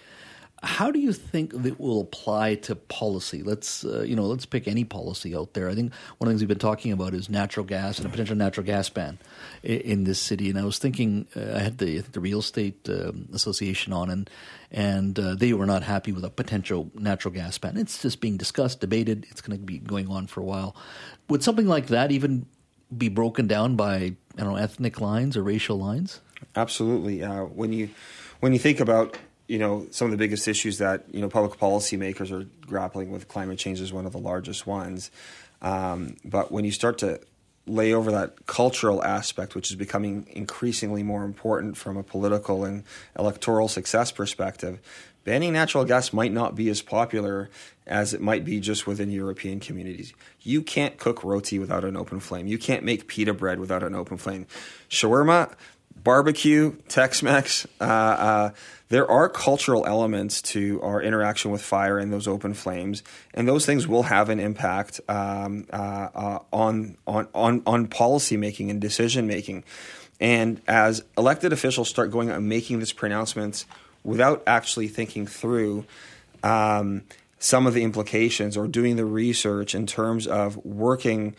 How 0.63 0.91
do 0.91 1.00
you 1.00 1.12
think 1.12 1.60
that 1.63 1.80
will 1.80 2.01
apply 2.01 2.53
to 2.56 2.75
policy? 2.75 3.41
Let's 3.41 3.84
uh, 3.84 4.01
you 4.01 4.15
know 4.15 4.25
let's 4.25 4.46
pick 4.46 4.68
any 4.68 4.84
policy 4.84 5.36
out 5.36 5.53
there. 5.53 5.70
I 5.70 5.74
think 5.74 5.91
one 6.20 6.27
of 6.27 6.27
the 6.27 6.34
things 6.34 6.41
we've 6.41 6.50
been 6.50 6.60
talking 6.60 6.91
about 6.91 7.15
is 7.15 7.30
natural 7.30 7.65
gas 7.65 7.98
and 7.98 8.06
a 8.06 8.10
potential 8.10 8.36
natural 8.36 8.65
gas 8.65 8.88
ban 8.88 9.18
in, 9.63 9.82
in 9.82 10.03
this 10.03 10.20
city. 10.20 10.51
And 10.51 10.60
I 10.60 10.63
was 10.63 10.77
thinking 10.77 11.25
uh, 11.36 11.56
I 11.56 11.60
had 11.60 11.80
the 11.80 12.00
the 12.00 12.20
real 12.20 12.39
estate 12.39 12.88
um, 12.89 13.27
association 13.34 13.91
on, 13.91 14.12
and 14.12 14.30
and 14.70 15.18
uh, 15.18 15.34
they 15.34 15.53
were 15.53 15.65
not 15.65 15.82
happy 15.82 16.12
with 16.12 16.24
a 16.24 16.30
potential 16.30 16.91
natural 16.94 17.34
gas 17.34 17.58
ban. 17.58 17.75
It's 17.75 18.00
just 18.00 18.22
being 18.22 18.38
discussed, 18.38 18.82
debated. 18.82 19.25
It's 19.32 19.41
going 19.41 19.60
to 19.60 19.65
be 19.65 19.80
going 19.80 20.10
on 20.10 20.27
for 20.27 20.41
a 20.41 20.46
while. 20.46 20.75
Would 21.30 21.41
something 21.41 21.68
like 21.68 21.88
that 21.88 22.12
even 22.12 22.46
be 22.95 23.10
broken 23.10 23.48
down 23.48 23.75
by 23.75 23.95
I 24.38 24.43
don't 24.43 24.53
know 24.53 24.55
ethnic 24.55 25.01
lines 25.01 25.38
or 25.38 25.43
racial 25.43 25.77
lines? 25.77 26.21
Absolutely. 26.55 27.24
Uh, 27.24 27.43
when 27.45 27.74
you 27.74 27.89
when 28.39 28.53
you 28.53 28.60
think 28.60 28.79
about 28.79 29.17
you 29.48 29.60
know 29.60 29.88
some 29.91 30.05
of 30.05 30.12
the 30.12 30.17
biggest 30.17 30.48
issues 30.48 30.77
that 30.77 31.05
you 31.12 31.21
know 31.21 31.29
public 31.29 31.57
policy 31.57 31.98
makers 31.98 32.31
are 32.31 32.45
grappling 32.65 33.12
with, 33.12 33.27
climate 33.27 33.60
change 33.60 33.79
is 33.79 33.91
one 33.93 34.05
of 34.05 34.12
the 34.12 34.19
largest 34.19 34.65
ones. 34.65 35.12
Um, 35.62 36.15
but 36.25 36.51
when 36.51 36.65
you 36.65 36.71
start 36.71 36.98
to 37.00 37.21
lay 37.67 37.93
over 37.93 38.12
that 38.12 38.48
cultural 38.48 39.03
aspect, 39.03 39.53
which 39.53 39.69
is 39.69 39.77
becoming 39.77 40.27
increasingly 40.31 41.03
more 41.03 41.24
important 41.24 41.77
from 41.77 41.95
a 41.95 42.03
political 42.03 42.65
and 42.65 42.83
electoral 43.17 43.67
success 43.67 44.12
perspective, 44.12 44.79
banning 45.23 45.53
natural 45.53 45.85
gas 45.85 46.13
might 46.13 46.31
not 46.31 46.55
be 46.55 46.69
as 46.69 46.81
popular 46.81 47.49
as 47.87 48.13
it 48.13 48.21
might 48.21 48.45
be 48.45 48.59
just 48.59 48.87
within 48.87 49.11
European 49.11 49.59
communities. 49.59 50.13
You 50.41 50.61
can't 50.61 50.97
cook 50.97 51.23
roti 51.23 51.59
without 51.59 51.83
an 51.83 51.97
open 51.97 52.19
flame. 52.19 52.47
You 52.47 52.57
can't 52.57 52.83
make 52.83 53.07
pita 53.07 53.33
bread 53.33 53.59
without 53.59 53.83
an 53.83 53.95
open 53.95 54.17
flame. 54.17 54.47
Shawarma, 54.89 55.53
barbecue, 56.03 56.75
Tex-Mex. 56.87 57.67
Uh, 57.79 57.83
uh, 57.83 58.49
there 58.89 59.09
are 59.09 59.29
cultural 59.29 59.85
elements 59.85 60.41
to 60.41 60.81
our 60.81 61.01
interaction 61.01 61.51
with 61.51 61.61
fire 61.61 61.97
and 61.97 62.11
those 62.11 62.27
open 62.27 62.53
flames, 62.53 63.03
and 63.33 63.47
those 63.47 63.65
things 63.65 63.87
will 63.87 64.03
have 64.03 64.29
an 64.29 64.39
impact 64.39 64.99
um, 65.07 65.65
uh, 65.71 66.09
uh 66.13 66.39
on 66.51 66.97
on 67.07 67.27
on 67.33 67.63
on 67.65 67.87
policy 67.87 68.35
making 68.35 68.69
and 68.69 68.81
decision 68.81 69.27
making. 69.27 69.63
And 70.19 70.61
as 70.67 71.03
elected 71.17 71.53
officials 71.53 71.89
start 71.89 72.11
going 72.11 72.29
out 72.29 72.37
and 72.37 72.49
making 72.49 72.79
these 72.79 72.93
pronouncements 72.93 73.65
without 74.03 74.43
actually 74.48 74.88
thinking 74.88 75.27
through 75.27 75.86
um, 76.43 77.03
some 77.39 77.67
of 77.67 77.74
the 77.74 77.84
implications 77.84 78.58
or 78.58 78.67
doing 78.67 78.96
the 78.96 79.05
research 79.05 79.75
in 79.75 79.86
terms 79.88 80.27
of 80.27 80.58
working 80.65 81.36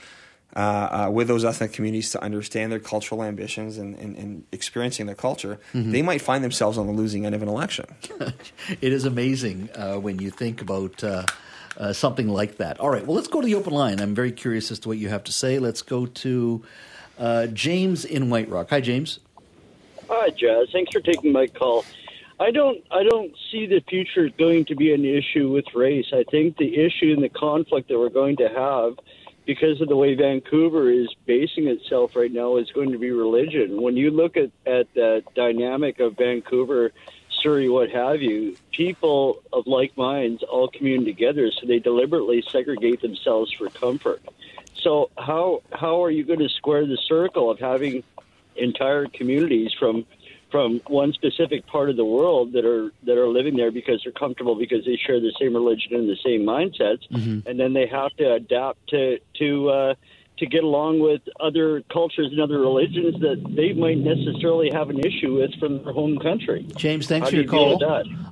uh, 0.55 0.59
uh, 0.59 1.11
with 1.11 1.29
those 1.29 1.45
ethnic 1.45 1.73
communities 1.73 2.11
to 2.11 2.23
understand 2.23 2.71
their 2.71 2.79
cultural 2.79 3.23
ambitions 3.23 3.79
and, 3.79 3.97
and, 3.99 4.17
and 4.17 4.45
experiencing 4.53 5.07
their 5.07 5.15
culture, 5.15 5.59
mm-hmm. 5.73 5.93
they 5.93 6.03
might 6.03 6.21
find 6.21 6.45
themselves 6.45 6.77
on 6.77 6.87
the 6.87 6.93
losing 6.93 7.25
end 7.25 7.35
of 7.35 7.43
an 7.43 7.49
election. 7.49 7.87
it 8.81 8.93
is 8.93 9.05
amazing 9.05 9.71
uh, 9.75 9.95
when 9.95 10.19
you 10.19 10.31
think 10.31 10.61
about 10.61 11.03
uh, 11.03 11.25
uh, 11.79 11.93
something 11.93 12.29
like 12.29 12.59
that. 12.59 12.79
All 12.81 12.91
right, 12.91 13.07
well, 13.07 13.17
let's 13.17 13.29
go 13.29 13.41
to 13.41 13.47
the 13.47 13.55
open 13.55 13.73
line. 13.73 14.01
I'm 14.01 14.15
very 14.15 14.33
curious 14.33 14.71
as 14.71 14.79
to 14.81 14.89
what 14.89 14.99
you 14.99 15.09
have 15.09 15.25
to 15.25 15.33
say. 15.33 15.59
Let's 15.59 15.81
go 15.81 16.05
to 16.05 16.63
uh, 17.19 17.47
James 17.47 18.05
in 18.05 18.29
White 18.29 18.49
Rock. 18.51 18.69
Hi, 18.71 18.81
James. 18.81 19.21
Hi, 20.09 20.31
Jas. 20.31 20.69
Thanks 20.71 20.93
for 20.93 21.01
taking 21.01 21.33
my 21.33 21.47
call. 21.47 21.85
I 22.43 22.51
don't 22.51 22.85
I 22.91 23.05
don't 23.05 23.33
see 23.53 23.67
the 23.67 23.81
future 23.89 24.29
going 24.37 24.65
to 24.65 24.75
be 24.75 24.93
an 24.93 25.05
issue 25.05 25.49
with 25.53 25.65
race. 25.77 26.07
I 26.13 26.25
think 26.29 26.57
the 26.57 26.75
issue 26.77 27.13
and 27.13 27.23
the 27.23 27.29
conflict 27.29 27.89
that 27.89 27.97
we're 27.97 28.09
going 28.09 28.37
to 28.39 28.49
have 28.49 28.99
because 29.47 29.81
of 29.81 29.89
the 29.89 29.95
way 29.95 30.17
Vancouver 30.17 30.91
is 30.91 31.09
basing 31.25 31.69
itself 31.69 32.17
right 32.17 32.33
now 32.33 32.57
is 32.57 32.69
going 32.73 32.91
to 32.91 32.99
be 32.99 33.13
religion. 33.13 33.81
When 33.81 33.97
you 33.97 34.11
look 34.11 34.37
at, 34.37 34.51
at 34.67 34.93
the 34.93 35.23
dynamic 35.37 36.01
of 36.01 36.17
Vancouver, 36.17 36.91
Surrey, 37.43 37.69
what 37.69 37.91
have 37.91 38.23
you, 38.23 38.57
people 38.73 39.41
of 39.53 39.69
like 39.69 39.97
minds 39.97 40.43
all 40.43 40.67
commune 40.67 41.05
together, 41.05 41.49
so 41.53 41.69
they 41.69 41.79
deliberately 41.79 42.43
segregate 42.51 43.03
themselves 43.03 43.53
for 43.53 43.69
comfort. 43.69 44.21
So 44.75 45.11
how 45.17 45.63
how 45.71 46.03
are 46.03 46.11
you 46.11 46.25
going 46.25 46.41
to 46.41 46.49
square 46.49 46.87
the 46.87 46.99
circle 47.09 47.53
of 47.53 47.61
having 47.61 48.03
entire 48.57 49.07
communities 49.07 49.73
from 49.79 50.07
from 50.53 50.81
one 50.87 51.13
specific 51.15 51.67
part 51.67 51.91
of 51.91 51.97
the 51.97 52.05
world 52.05 52.53
that 52.53 52.65
are 52.65 52.93
that 53.05 53.19
are 53.19 53.27
living 53.27 53.57
there 53.57 53.73
because 53.73 54.03
they're 54.05 54.13
comfortable 54.13 54.55
because 54.55 54.85
they 54.85 54.97
share 54.97 55.19
the 55.19 55.33
same 55.41 55.55
religion 55.55 55.95
and 55.95 56.09
the 56.09 56.19
same 56.25 56.43
mindsets, 56.43 57.09
mm-hmm. 57.11 57.49
and 57.49 57.59
then 57.59 57.73
they 57.73 57.87
have 57.87 58.13
to 58.19 58.35
adapt 58.35 58.87
to 58.91 59.19
to 59.39 59.71
uh, 59.71 59.95
to 60.37 60.47
get 60.47 60.63
along 60.63 61.01
with 61.01 61.23
other 61.41 61.83
cultures 61.93 62.29
and 62.31 62.41
other 62.41 62.59
religions 62.61 63.21
that 63.21 63.43
they 63.57 63.73
might 63.73 63.99
necessarily 63.99 64.71
have 64.71 64.91
an 64.91 65.01
issue 65.01 65.41
with 65.41 65.55
from 65.59 65.83
their 65.83 65.93
home 65.93 66.19
country. 66.19 66.67
James, 66.77 67.07
thanks 67.07 67.27
How 67.27 67.31
for 67.31 67.37
your 67.37 67.45
call. 67.47 67.83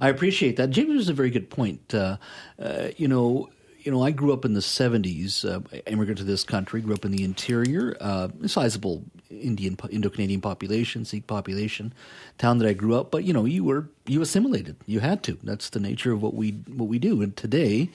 I 0.01 0.09
appreciate 0.09 0.57
that. 0.57 0.71
James 0.71 0.95
was 0.95 1.09
a 1.09 1.15
very 1.15 1.31
good 1.31 1.51
point. 1.51 1.95
Uh, 1.95 2.19
uh, 2.61 2.89
you 2.97 3.09
know 3.09 3.49
you 3.83 3.91
know, 3.91 4.03
I 4.03 4.11
grew 4.11 4.35
up 4.35 4.45
in 4.45 4.53
the 4.53 4.61
70s, 4.61 5.43
uh, 5.43 5.61
immigrant 5.87 6.19
to 6.19 6.25
this 6.25 6.45
country, 6.45 6.83
grew 6.83 6.95
up 6.95 7.05
in 7.07 7.13
the 7.13 7.25
interior, 7.25 7.97
uh, 7.99 8.29
sizable 8.47 9.05
Indian, 9.31 9.77
Indo-Canadian 9.91 10.41
population, 10.41 11.05
Sikh 11.05 11.27
population, 11.27 11.93
town 12.39 12.59
that 12.59 12.69
I 12.69 12.73
grew 12.73 12.95
up. 12.95 13.11
But, 13.11 13.25
you 13.25 13.33
know, 13.33 13.45
you 13.45 13.65
were, 13.65 13.89
you 14.07 14.21
assimilated. 14.23 14.77
You 14.87 15.01
had 15.01 15.23
to. 15.25 15.39
That's 15.43 15.71
the 15.71 15.81
nature 15.81 16.13
of 16.13 16.23
what 16.23 16.35
we, 16.35 16.51
what 16.67 16.89
we 16.89 16.99
do. 16.99 17.23
And 17.23 17.37
today, 17.37 17.91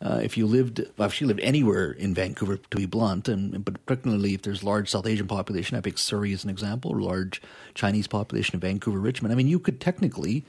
uh, 0.00 0.20
if 0.22 0.36
you 0.36 0.46
lived, 0.46 0.80
well, 0.96 1.08
if 1.08 1.20
you 1.20 1.26
lived 1.26 1.40
anywhere 1.40 1.90
in 1.90 2.14
Vancouver, 2.14 2.56
to 2.56 2.76
be 2.76 2.86
blunt, 2.86 3.28
and 3.28 3.64
but 3.64 3.84
particularly 3.84 4.34
if 4.34 4.42
there's 4.42 4.62
large 4.62 4.88
South 4.88 5.06
Asian 5.06 5.26
population, 5.26 5.76
I 5.76 5.80
pick 5.80 5.98
Surrey 5.98 6.32
as 6.32 6.44
an 6.44 6.50
example, 6.50 6.92
or 6.92 7.00
large 7.00 7.42
Chinese 7.74 8.06
population 8.06 8.54
in 8.54 8.60
Vancouver, 8.60 8.98
Richmond. 8.98 9.32
I 9.32 9.36
mean, 9.36 9.48
you 9.48 9.58
could 9.58 9.80
technically 9.80 10.44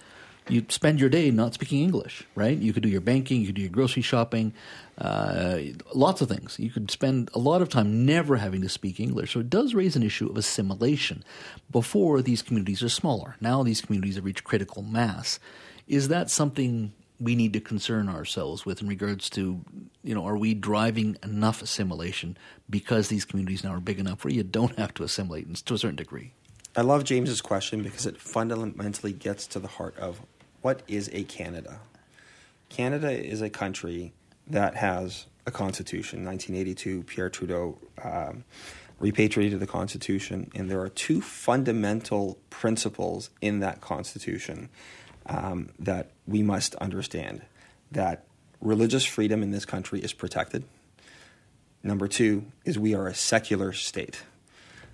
you 0.50 0.66
spend 0.70 1.00
your 1.00 1.10
day 1.10 1.32
not 1.32 1.54
speaking 1.54 1.84
English, 1.84 2.24
right? 2.36 2.58
You 2.58 2.74
could 2.74 2.84
do 2.84 2.90
your 2.90 3.02
banking, 3.02 3.42
you 3.42 3.48
could 3.48 3.56
do 3.56 3.62
your 3.62 3.72
grocery 3.72 4.02
shopping, 4.02 4.54
uh, 4.98 5.60
lots 5.94 6.22
of 6.22 6.30
things. 6.30 6.58
You 6.60 6.70
could 6.70 6.92
spend 6.92 7.30
a 7.34 7.40
lot 7.40 7.62
of 7.62 7.70
time 7.70 8.06
never 8.06 8.38
having 8.38 8.62
to 8.62 8.70
speak 8.70 9.00
English. 9.00 9.34
So 9.34 9.40
it 9.40 9.50
does 9.50 9.74
raise 9.74 9.96
an 9.96 10.04
issue 10.04 10.30
of 10.30 10.38
assimilation. 10.38 11.24
Before, 11.72 12.22
these 12.22 12.42
communities 12.42 12.84
are 12.84 12.90
smaller. 12.90 13.36
Now 13.40 13.64
these 13.64 13.82
communities 13.82 14.16
have 14.16 14.26
reached 14.26 14.44
critical 14.44 14.82
mass. 14.84 15.40
Is 15.88 16.08
that 16.10 16.30
something 16.30 16.94
we 17.20 17.36
need 17.36 17.54
to 17.54 17.60
concern 17.60 18.08
ourselves 18.08 18.66
with 18.66 18.82
in 18.82 18.88
regards 18.88 19.30
to, 19.32 19.62
you 20.04 20.16
know, 20.16 20.26
are 20.26 20.38
we 20.38 20.54
driving 20.54 21.18
enough 21.24 21.62
assimilation 21.62 22.38
because 22.70 23.10
these 23.10 23.26
communities 23.26 23.64
now 23.64 23.74
are 23.74 23.82
big 23.82 24.00
enough 24.00 24.24
where 24.24 24.34
you 24.34 24.44
don't 24.44 24.78
have 24.78 24.94
to 24.94 25.04
assimilate 25.04 25.54
to 25.54 25.74
a 25.74 25.78
certain 25.78 25.98
degree? 25.98 26.34
I 26.76 26.82
love 26.82 27.04
James's 27.04 27.42
question 27.42 27.84
because 27.84 28.06
it 28.06 28.18
fundamentally 28.18 29.12
gets 29.12 29.48
to 29.48 29.60
the 29.60 29.68
heart 29.68 29.98
of 29.98 30.22
what 30.62 30.84
is 30.88 31.10
a 31.14 31.24
Canada? 31.24 31.80
Canada 32.70 33.12
is 33.12 33.42
a 33.42 33.50
country 33.50 34.14
that 34.48 34.76
has 34.76 35.26
a 35.46 35.52
constitution. 35.52 36.26
1982, 36.26 37.04
Pierre 37.04 37.30
Trudeau 37.30 37.78
um, 38.04 38.44
repatriated 39.00 39.60
the 39.60 39.68
constitution, 39.68 40.52
and 40.54 40.70
there 40.70 40.82
are 40.82 40.90
two 40.90 41.22
fundamental 41.22 42.38
principles 42.50 43.30
in 43.42 43.60
that 43.60 43.82
constitution 43.82 44.70
um, 45.26 45.70
that 45.80 46.12
we 46.28 46.44
must 46.44 46.76
understand 46.76 47.42
that 47.92 48.26
religious 48.62 49.06
freedom 49.06 49.42
in 49.42 49.52
this 49.52 49.66
country 49.66 50.02
is 50.02 50.14
protected. 50.14 50.64
Number 51.82 52.08
two 52.08 52.46
is 52.66 52.78
we 52.78 52.94
are 52.94 53.08
a 53.08 53.16
secular 53.16 53.72
state. 53.72 54.24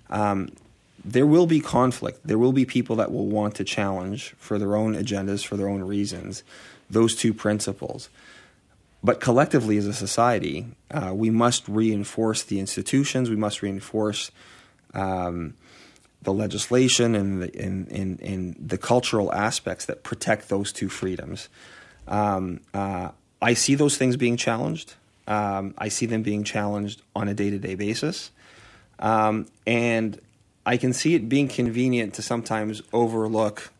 Um, 0.08 0.50
there 1.04 1.26
will 1.26 1.46
be 1.46 1.60
conflict. 1.60 2.20
There 2.24 2.38
will 2.38 2.52
be 2.52 2.64
people 2.64 2.96
that 2.96 3.12
will 3.12 3.26
want 3.26 3.54
to 3.56 3.64
challenge 3.64 4.34
for 4.38 4.58
their 4.58 4.76
own 4.76 4.94
agendas, 4.94 5.44
for 5.44 5.56
their 5.56 5.68
own 5.68 5.82
reasons, 5.82 6.42
those 6.90 7.14
two 7.14 7.32
principles. 7.32 8.08
But 9.04 9.20
collectively, 9.20 9.76
as 9.76 9.86
a 9.86 9.92
society, 9.92 10.66
uh, 10.90 11.12
we 11.14 11.30
must 11.30 11.68
reinforce 11.68 12.42
the 12.42 12.58
institutions. 12.58 13.30
We 13.30 13.36
must 13.36 13.62
reinforce 13.62 14.32
um, 14.94 15.54
the 16.22 16.32
legislation 16.32 17.14
and 17.14 17.42
the, 17.42 17.62
and, 17.62 17.88
and, 17.92 18.20
and 18.20 18.56
the 18.58 18.78
cultural 18.78 19.32
aspects 19.32 19.86
that 19.86 20.02
protect 20.02 20.48
those 20.48 20.72
two 20.72 20.88
freedoms. 20.88 21.48
Um, 22.08 22.60
uh, 22.74 23.10
I 23.40 23.54
see 23.54 23.74
those 23.76 23.96
things 23.96 24.16
being 24.16 24.36
challenged. 24.36 24.94
Um, 25.28 25.74
I 25.78 25.88
see 25.88 26.06
them 26.06 26.22
being 26.22 26.42
challenged 26.42 27.02
on 27.14 27.28
a 27.28 27.34
day 27.34 27.50
to 27.50 27.58
day 27.58 27.74
basis. 27.74 28.30
Um, 28.98 29.46
and 29.66 30.20
I 30.66 30.76
can 30.76 30.92
see 30.92 31.14
it 31.14 31.28
being 31.28 31.46
convenient 31.46 32.14
to 32.14 32.22
sometimes 32.22 32.82
overlook 32.92 33.70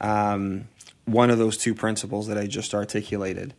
um, 0.00 0.68
one 1.04 1.30
of 1.30 1.38
those 1.38 1.58
two 1.58 1.74
principles 1.74 2.28
that 2.28 2.38
I 2.38 2.46
just 2.46 2.72
articulated. 2.72 3.52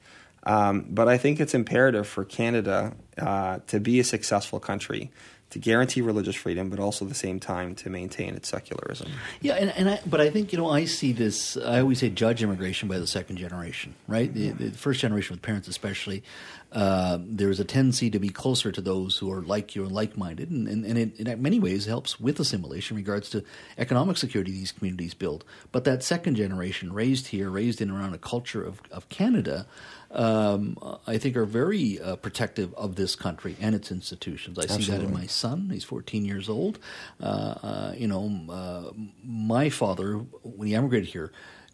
Um, 0.43 0.85
but 0.89 1.09
I 1.09 1.17
think 1.17 1.41
it's 1.41 1.53
imperative 1.53 2.07
for 2.07 2.23
Canada 2.23 2.93
uh, 3.17 3.59
to 3.67 3.79
be 3.81 3.99
a 3.99 4.05
successful 4.05 4.59
country 4.59 5.11
to 5.49 5.59
guarantee 5.59 6.01
religious 6.01 6.35
freedom, 6.35 6.69
but 6.69 6.79
also 6.79 7.05
at 7.05 7.09
the 7.09 7.15
same 7.15 7.39
time 7.39 7.73
to 7.73 7.89
maintain 7.89 8.35
its 8.35 8.47
secularism. 8.47 9.11
Yeah, 9.41 9.55
and, 9.55 9.71
and 9.71 9.89
I, 9.89 9.99
but 10.05 10.21
I 10.21 10.29
think 10.29 10.51
you 10.53 10.59
know 10.59 10.69
I 10.69 10.85
see 10.85 11.11
this. 11.11 11.57
I 11.57 11.79
always 11.79 11.99
say 11.99 12.09
judge 12.09 12.43
immigration 12.43 12.87
by 12.87 12.99
the 12.99 13.07
second 13.07 13.37
generation, 13.37 13.95
right? 14.07 14.31
The, 14.31 14.51
the 14.51 14.71
first 14.71 15.01
generation 15.01 15.33
with 15.33 15.41
parents, 15.41 15.67
especially, 15.67 16.23
uh, 16.71 17.17
there's 17.21 17.59
a 17.59 17.63
tendency 17.63 18.09
to 18.11 18.19
be 18.19 18.29
closer 18.29 18.71
to 18.71 18.81
those 18.81 19.17
who 19.17 19.31
are 19.31 19.41
like 19.41 19.75
you 19.75 19.83
and 19.83 19.91
like-minded, 19.91 20.51
and, 20.51 20.67
and, 20.67 20.85
and 20.85 20.97
it, 20.97 21.27
in 21.27 21.41
many 21.41 21.59
ways 21.59 21.85
helps 21.85 22.19
with 22.19 22.39
assimilation 22.39 22.95
in 22.95 23.03
regards 23.03 23.29
to 23.31 23.43
economic 23.77 24.17
security 24.17 24.51
these 24.51 24.71
communities 24.71 25.13
build. 25.13 25.43
But 25.71 25.83
that 25.85 26.03
second 26.03 26.35
generation, 26.35 26.93
raised 26.93 27.27
here, 27.27 27.49
raised 27.49 27.81
in 27.81 27.89
around 27.89 28.13
a 28.13 28.19
culture 28.19 28.63
of, 28.63 28.81
of 28.91 29.09
Canada, 29.09 29.65
um, 30.11 30.77
I 31.07 31.17
think 31.17 31.35
are 31.35 31.45
very 31.45 31.99
uh, 31.99 32.15
protective 32.17 32.73
of 32.75 32.95
this 32.95 33.15
country 33.15 33.55
and 33.59 33.73
its 33.73 33.91
institutions. 33.91 34.57
I 34.57 34.63
Absolutely. 34.63 34.85
see 34.85 34.91
that 34.91 35.03
in 35.03 35.13
my 35.13 35.25
son. 35.27 35.69
He's 35.71 35.83
14 35.83 36.25
years 36.25 36.49
old. 36.49 36.79
Uh, 37.21 37.25
uh, 37.25 37.93
you 37.95 38.07
know, 38.07 38.41
uh, 38.49 38.91
my 39.23 39.69
father, 39.69 40.17
when 40.43 40.67
he 40.67 40.75
emigrated 40.75 41.09
here, 41.09 41.31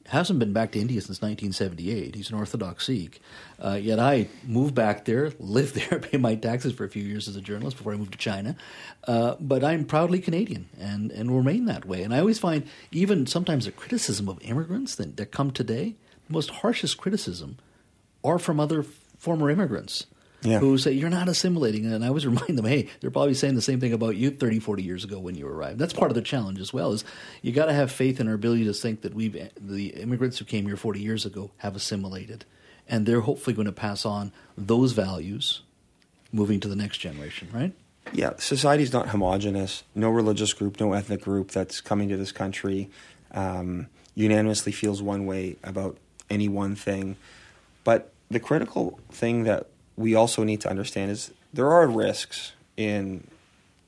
hasn't 0.07 0.39
been 0.39 0.53
back 0.53 0.71
to 0.71 0.79
India 0.79 1.01
since 1.01 1.21
1978. 1.21 2.15
He's 2.15 2.29
an 2.29 2.37
Orthodox 2.37 2.85
Sikh. 2.85 3.21
Uh, 3.59 3.79
yet 3.81 3.99
I 3.99 4.27
moved 4.45 4.75
back 4.75 5.05
there, 5.05 5.31
lived 5.39 5.75
there, 5.75 5.99
paid 5.99 6.21
my 6.21 6.35
taxes 6.35 6.73
for 6.73 6.83
a 6.83 6.89
few 6.89 7.03
years 7.03 7.27
as 7.27 7.35
a 7.35 7.41
journalist 7.41 7.77
before 7.77 7.93
I 7.93 7.97
moved 7.97 8.11
to 8.11 8.17
China. 8.17 8.55
Uh, 9.07 9.35
but 9.39 9.63
I'm 9.63 9.85
proudly 9.85 10.19
Canadian 10.19 10.69
and, 10.79 11.11
and 11.11 11.35
remain 11.35 11.65
that 11.65 11.85
way. 11.85 12.03
And 12.03 12.13
I 12.13 12.19
always 12.19 12.39
find 12.39 12.67
even 12.91 13.25
sometimes 13.25 13.65
the 13.65 13.71
criticism 13.71 14.29
of 14.29 14.41
immigrants 14.41 14.95
that, 14.95 15.17
that 15.17 15.31
come 15.31 15.51
today, 15.51 15.95
the 16.27 16.33
most 16.33 16.49
harshest 16.49 16.97
criticism 16.97 17.57
are 18.23 18.39
from 18.39 18.59
other 18.59 18.83
former 19.17 19.49
immigrants. 19.49 20.05
Yeah. 20.45 20.59
who 20.59 20.77
say 20.77 20.91
you're 20.91 21.09
not 21.09 21.27
assimilating. 21.27 21.85
And 21.85 22.03
I 22.03 22.07
always 22.07 22.25
remind 22.27 22.57
them, 22.57 22.65
hey, 22.65 22.89
they're 22.99 23.11
probably 23.11 23.33
saying 23.33 23.55
the 23.55 23.61
same 23.61 23.79
thing 23.79 23.93
about 23.93 24.15
you 24.15 24.31
30, 24.31 24.59
40 24.59 24.83
years 24.83 25.03
ago 25.03 25.19
when 25.19 25.35
you 25.35 25.47
arrived. 25.47 25.79
That's 25.79 25.93
part 25.93 26.11
of 26.11 26.15
the 26.15 26.21
challenge 26.21 26.59
as 26.59 26.73
well. 26.73 26.91
Is 26.91 27.03
you 27.41 27.51
got 27.51 27.65
to 27.65 27.73
have 27.73 27.91
faith 27.91 28.19
in 28.19 28.27
our 28.27 28.33
ability 28.33 28.65
to 28.65 28.73
think 28.73 29.01
that 29.01 29.13
we've 29.13 29.49
the 29.57 29.87
immigrants 29.89 30.37
who 30.39 30.45
came 30.45 30.65
here 30.65 30.77
40 30.77 30.99
years 30.99 31.25
ago 31.25 31.51
have 31.57 31.75
assimilated, 31.75 32.45
and 32.87 33.05
they're 33.05 33.21
hopefully 33.21 33.55
going 33.55 33.65
to 33.65 33.71
pass 33.71 34.05
on 34.05 34.31
those 34.57 34.91
values, 34.93 35.61
moving 36.31 36.59
to 36.59 36.67
the 36.67 36.75
next 36.75 36.97
generation. 36.99 37.49
Right? 37.51 37.73
Yeah, 38.13 38.33
society's 38.37 38.93
not 38.93 39.09
homogenous. 39.09 39.83
No 39.95 40.09
religious 40.09 40.53
group, 40.53 40.79
no 40.79 40.93
ethnic 40.93 41.21
group 41.21 41.51
that's 41.51 41.81
coming 41.81 42.09
to 42.09 42.17
this 42.17 42.31
country 42.31 42.89
um, 43.31 43.87
unanimously 44.13 44.71
feels 44.71 45.01
one 45.01 45.25
way 45.25 45.57
about 45.63 45.97
any 46.29 46.47
one 46.47 46.75
thing. 46.75 47.17
But 47.83 48.11
the 48.29 48.39
critical 48.39 48.99
thing 49.11 49.43
that 49.43 49.67
we 49.97 50.15
also 50.15 50.43
need 50.43 50.61
to 50.61 50.69
understand 50.69 51.11
is 51.11 51.31
there 51.53 51.69
are 51.71 51.87
risks 51.87 52.51
in 52.77 53.25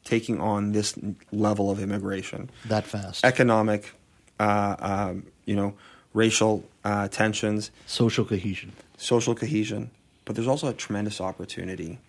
taking 0.04 0.40
on 0.40 0.72
this 0.72 0.98
level 1.32 1.70
of 1.70 1.80
immigration. 1.82 2.50
That 2.66 2.86
fast. 2.86 3.26
Economic, 3.26 3.94
uh, 4.40 4.76
um, 4.80 5.26
you 5.46 5.56
know, 5.56 5.74
racial 6.14 6.64
uh, 6.86 7.10
tensions, 7.10 7.72
Social 7.86 8.24
cohesion. 8.26 8.72
social 8.98 9.36
cohesion, 9.36 9.92
but 10.26 10.36
there's 10.36 10.48
also 10.48 10.68
a 10.70 10.74
tremendous 10.74 11.20
opportunity. 11.20 12.00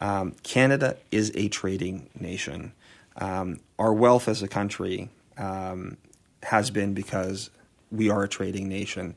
Um, 0.00 0.32
Canada 0.42 0.96
is 1.10 1.32
a 1.34 1.48
trading 1.48 2.08
nation. 2.18 2.72
Um, 3.16 3.60
our 3.78 3.92
wealth 3.94 4.28
as 4.28 4.42
a 4.42 4.48
country 4.48 5.08
um, 5.38 5.96
has 6.42 6.70
been 6.70 6.94
because 6.94 7.50
we 7.90 8.10
are 8.10 8.22
a 8.24 8.28
trading 8.28 8.68
nation. 8.68 9.14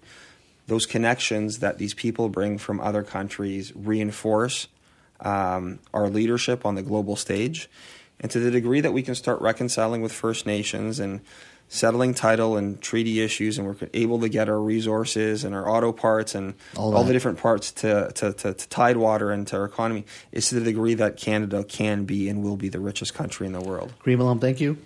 Those 0.68 0.86
connections 0.86 1.60
that 1.60 1.78
these 1.78 1.94
people 1.94 2.30
bring 2.30 2.58
from 2.58 2.80
other 2.80 3.04
countries 3.04 3.74
reinforce 3.76 4.68
um, 5.20 5.80
our 5.94 6.10
leadership 6.10 6.66
on 6.66 6.76
the 6.76 6.82
global 6.82 7.16
stage. 7.16 7.70
And 8.20 8.30
to 8.32 8.40
the 8.40 8.52
degree 8.52 8.82
that 8.82 8.94
we 8.94 9.02
can 9.02 9.16
start 9.16 9.42
reconciling 9.42 10.02
with 10.02 10.12
First 10.12 10.46
Nations 10.46 11.00
and 11.00 11.22
settling 11.68 12.14
title 12.14 12.58
and 12.58 12.82
treaty 12.82 13.22
issues, 13.22 13.58
and 13.58 13.66
we're 13.66 13.76
able 13.94 14.20
to 14.20 14.28
get 14.28 14.50
our 14.50 14.60
resources 14.60 15.44
and 15.44 15.56
our 15.56 15.68
auto 15.70 15.92
parts 15.92 16.36
and 16.36 16.54
All 16.76 16.96
all, 16.96 17.04
the 17.06 17.14
different 17.14 17.40
parts 17.40 17.72
to, 17.72 18.12
to, 18.16 18.34
to, 18.34 18.54
to 18.54 18.70
Tidewater 18.70 19.32
and 19.32 19.48
to 19.48 19.58
our 19.58 19.66
economy, 19.66 20.06
is 20.32 20.50
to 20.50 20.56
the 20.56 20.66
degree 20.66 20.94
that 20.96 21.18
Canada 21.18 21.64
can 21.64 22.04
be 22.04 22.28
and 22.28 22.44
will 22.44 22.58
be 22.58 22.68
the 22.68 22.80
richest 22.80 23.14
country 23.14 23.48
in 23.48 23.54
the 23.54 23.62
world. 23.62 23.94
Kareem 24.04 24.20
Allam, 24.20 24.40
thank 24.40 24.60
you. 24.60 24.78